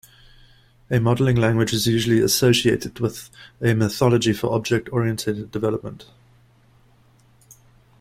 A 0.89 0.99
modeling 0.99 1.35
language 1.35 1.73
is 1.73 1.85
usually 1.85 2.21
associated 2.21 2.99
with 2.99 3.29
a 3.63 3.75
methodology 3.75 4.33
for 4.33 4.51
object-oriented 4.51 5.51
development. 5.51 6.05